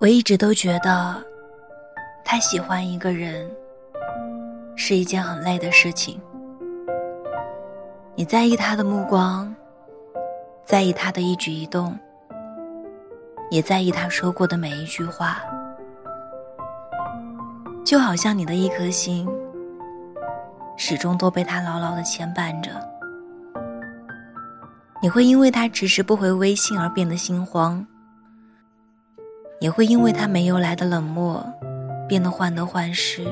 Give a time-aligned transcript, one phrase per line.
[0.00, 1.20] 我一直都觉得，
[2.24, 3.50] 他喜欢一个人
[4.76, 6.20] 是一件很累的事情。
[8.14, 9.52] 你在意他的目光，
[10.64, 11.98] 在意他的一举一动，
[13.50, 15.42] 也在意他说过的每一句话，
[17.84, 19.28] 就好像你的一颗心
[20.76, 22.70] 始终都被他牢牢的牵绊着。
[25.02, 27.84] 你会因为他迟迟不回微信而变得心慌。
[29.60, 31.44] 也会因为他没有来的冷漠，
[32.08, 33.24] 变得患得患失。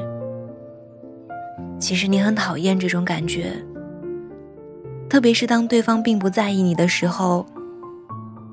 [1.78, 3.52] 其实你很讨厌这种感觉，
[5.08, 7.46] 特别是当对方并不在意你的时候，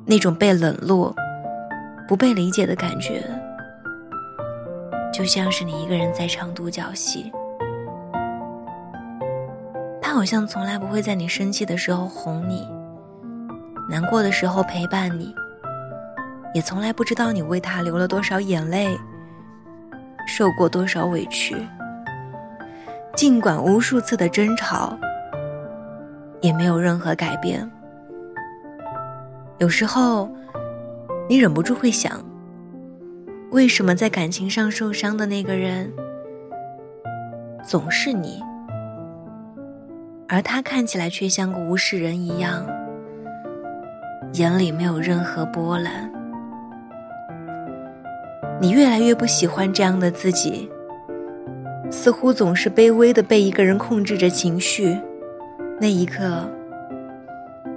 [0.05, 1.15] 那种被冷落、
[2.07, 3.23] 不被理解的感觉，
[5.11, 7.31] 就像是你一个人在唱独角戏。
[9.99, 12.67] 他好像从来不会在你生气的时候哄你，
[13.89, 15.33] 难过的时候陪伴你。
[16.53, 18.97] 也从来不知道你为他流了多少眼泪，
[20.27, 21.55] 受过多少委屈。
[23.15, 24.97] 尽管无数次的争吵，
[26.41, 27.69] 也没有任何改变。
[29.57, 30.29] 有时候，
[31.29, 32.19] 你忍不住会想：
[33.51, 35.91] 为什么在感情上受伤的那个人
[37.63, 38.41] 总是你，
[40.27, 42.65] 而他看起来却像个无事人一样，
[44.33, 46.12] 眼里没有任何波澜？
[48.63, 50.71] 你越来越不喜欢这样的自己，
[51.91, 54.97] 似乎总是卑微的被一个人控制着情绪。
[55.81, 56.49] 那一刻，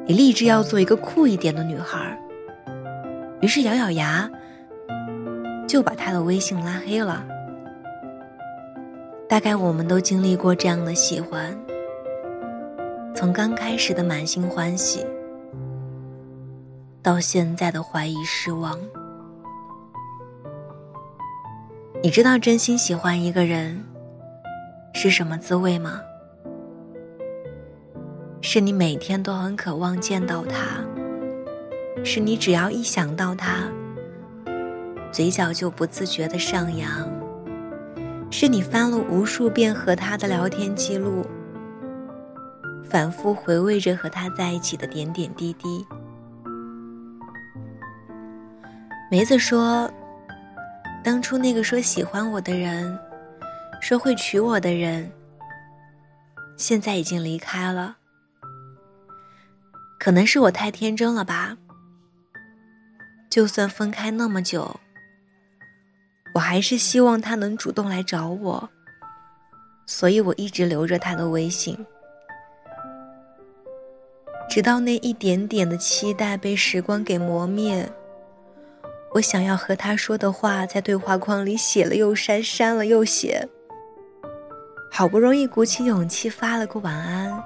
[0.06, 2.16] 你立志要做一个酷一点的女孩，
[3.40, 4.30] 于是咬咬牙，
[5.66, 7.26] 就把他的微信拉黑了。
[9.28, 11.52] 大概我们都经历过这样的喜欢，
[13.12, 15.04] 从刚开始的满心欢喜，
[17.02, 18.78] 到现在的怀疑失望。
[22.06, 23.82] 你知道真心喜欢一个人
[24.92, 26.00] 是什么滋味吗？
[28.40, 30.84] 是你每天都很渴望见到他，
[32.04, 33.64] 是你只要一想到他，
[35.10, 36.88] 嘴角就不自觉的上扬，
[38.30, 41.26] 是你翻了无数遍和他的聊天记录，
[42.84, 45.84] 反复回味着和他在一起的点点滴滴。
[49.10, 49.90] 梅子说。
[51.06, 52.98] 当初那个说喜欢我的人，
[53.80, 55.08] 说会娶我的人，
[56.56, 57.98] 现在已经离开了。
[60.00, 61.56] 可能是我太天真了吧。
[63.30, 64.80] 就算分开那么久，
[66.34, 68.68] 我还是希望他能主动来找我，
[69.86, 71.86] 所以我一直留着他的微信，
[74.50, 77.88] 直到那一点点的期待被时光给磨灭。
[79.16, 83.48] 我想要和他说的话，在对话框里写了又删，删了又写。
[84.92, 87.42] 好不容易鼓起勇气发了个晚安，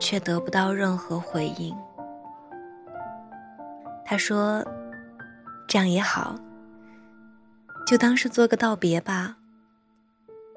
[0.00, 1.72] 却得不到任何回应。
[4.04, 4.64] 他说
[5.68, 6.34] ：“这样也好，
[7.86, 9.36] 就当是做个道别吧。”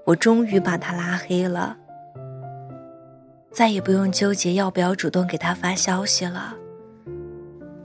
[0.05, 1.77] 我终于把他拉黑了，
[3.51, 6.55] 再也不用纠结要不要主动给他发消息了。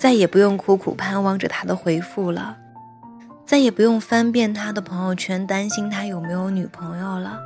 [0.02, 2.56] 再也不用苦苦盼望着他的回复了，
[3.46, 7.38] 再也不用翻遍他的朋友圈担心他有没有女朋友了。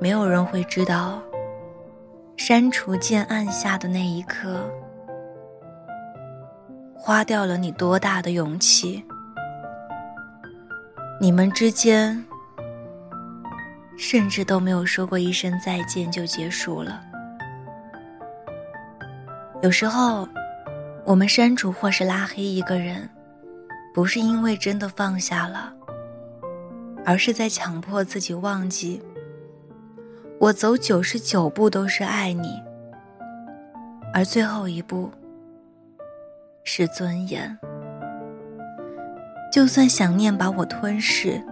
[0.00, 1.22] 没有人会知道，
[2.36, 4.68] 删除键按下的那一刻，
[6.96, 9.04] 花掉了你多大的勇气。
[11.20, 12.24] 你们之间，
[13.96, 17.00] 甚至都没有说过一声再见就结束了。
[19.62, 20.26] 有时候。
[21.04, 23.08] 我们删除或是拉黑一个人，
[23.92, 25.72] 不是因为真的放下了，
[27.04, 29.02] 而是在强迫自己忘记。
[30.38, 32.60] 我走九十九步都是爱你，
[34.14, 35.10] 而最后一步
[36.62, 37.58] 是尊严。
[39.52, 41.42] 就算想念把我吞噬，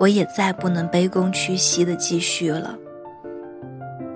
[0.00, 2.76] 我也再不能卑躬屈膝的继续了。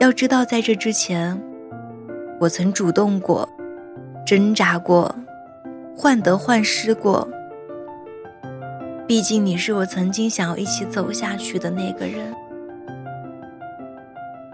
[0.00, 1.40] 要知道，在这之前，
[2.40, 3.48] 我曾主动过。
[4.28, 5.14] 挣扎过，
[5.96, 7.26] 患得患失过。
[9.06, 12.30] 毕竟你是我曾经想要一起走下去的那个人。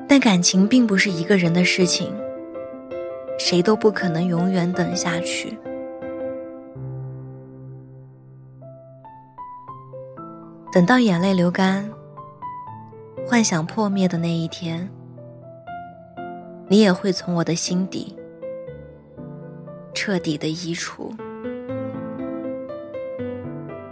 [0.06, 2.15] 但感情并不是一个人的事情，
[3.37, 5.59] 谁都不可能永远等下去。
[10.73, 11.85] 等到眼泪流干，
[13.26, 14.88] 幻想破灭的那一天，
[16.69, 18.17] 你也会从我的心底。
[19.94, 21.14] 彻底的移除。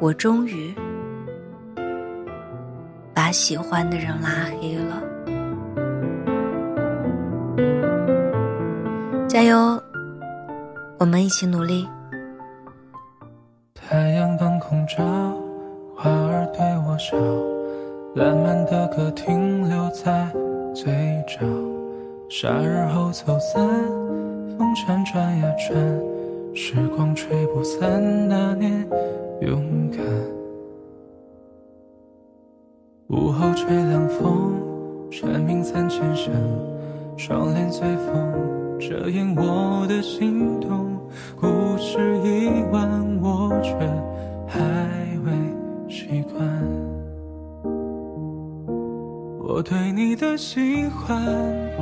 [0.01, 0.75] 我终于
[3.15, 5.03] 把喜欢的人拉黑了。
[9.29, 9.81] 加油，
[10.99, 11.89] 我们一起努力。
[13.75, 15.03] 太阳当空照，
[15.97, 17.17] 花儿对我笑，
[18.15, 20.29] 烂漫的歌停留在
[20.75, 20.93] 嘴
[21.27, 21.47] 角。
[22.29, 23.69] 夏日后走散，
[24.75, 25.77] 转呀转，
[26.55, 28.87] 时光吹不散那年
[29.41, 30.01] 勇敢。
[33.09, 34.55] 午后吹凉风，
[35.11, 36.33] 蝉鸣三千声，
[37.17, 40.99] 窗帘随风遮掩我的心动。
[41.39, 41.47] 故
[41.77, 43.75] 事已完，我却
[44.47, 44.61] 还
[49.55, 51.23] 我对你的喜欢，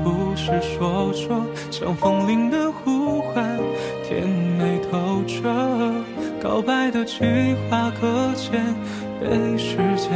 [0.03, 1.41] 不是说说，
[1.71, 3.47] 像风铃的呼唤，
[4.03, 5.49] 甜美透彻。
[6.43, 8.61] 告白的句话搁浅，
[9.21, 10.11] 被时间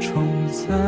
[0.00, 0.80] 冲散。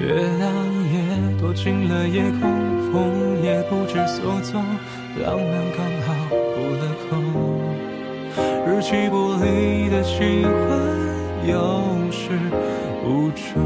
[0.00, 0.50] 月亮
[0.94, 2.50] 也躲进了夜空，
[2.90, 4.64] 风也不知所踪，
[5.22, 7.12] 浪漫刚好补了空。
[8.66, 11.05] 日期不离的喜欢，
[11.46, 12.30] 有始。
[13.04, 13.60] 无助。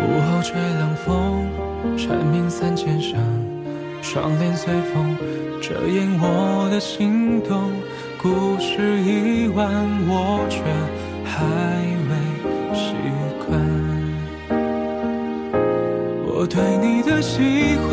[0.00, 1.48] 午后吹凉风，
[1.96, 3.18] 蝉鸣三千声，
[4.02, 5.16] 窗帘随风
[5.60, 7.70] 遮掩我的心动。
[8.20, 9.68] 故事已完，
[10.08, 10.60] 我却
[11.24, 11.44] 还
[12.08, 12.12] 未
[12.74, 12.94] 习
[13.46, 13.46] 惯。
[16.26, 17.92] 我对你的喜欢，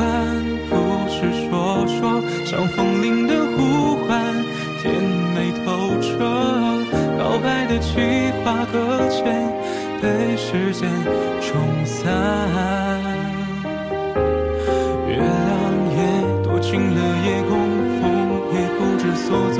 [0.70, 0.74] 不
[1.08, 1.16] 是
[1.48, 4.34] 说说，像风铃的呼唤，
[4.82, 4.84] 甜
[5.36, 5.66] 美透
[6.02, 6.10] 彻。
[7.18, 9.24] 告白的计划搁浅，
[10.02, 10.90] 被时间
[11.42, 13.15] 冲散。
[19.36, 19.60] 不知所踪。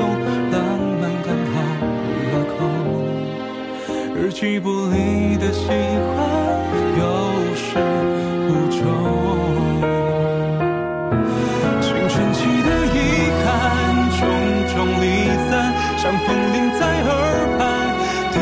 [4.14, 5.74] 日期不离的喜欢，
[6.98, 7.02] 有
[7.54, 7.78] 始
[8.48, 8.80] 无终。
[11.82, 12.96] 青春期的遗
[13.44, 13.46] 憾，
[14.18, 14.20] 种
[14.74, 15.04] 种离
[15.50, 15.52] 散，
[15.98, 17.10] 像风铃在耳
[17.58, 17.60] 畔
[18.32, 18.34] 叮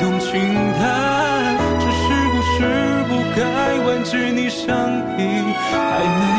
[0.00, 0.30] 咚轻
[0.78, 0.80] 叹。
[1.80, 2.56] 只是故事
[3.08, 3.40] 不该
[3.86, 4.68] 完，只你伤
[5.18, 5.20] 意
[5.70, 5.72] 还
[6.04, 6.31] 没还。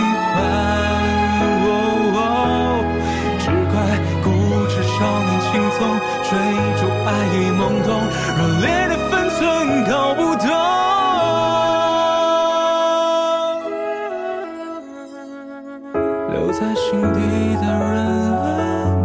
[16.63, 17.19] 在心底
[17.57, 17.99] 的人
[18.39, 18.47] 啊，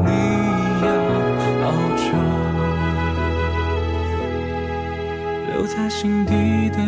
[0.07, 0.11] 你
[0.87, 0.89] 要
[1.61, 1.65] 多
[1.97, 2.07] 久？
[5.53, 6.88] 留在心底的。